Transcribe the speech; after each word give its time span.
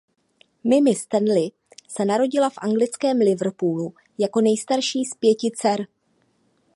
Mimi 0.63 0.93
Stanley 0.95 1.51
se 1.87 2.05
narodila 2.05 2.49
v 2.49 2.57
anglickém 2.57 3.17
Liverpoolu 3.17 3.93
jako 4.17 4.41
nejstarší 4.41 5.05
z 5.05 5.13
pěti 5.15 5.51
dcer. 5.55 5.85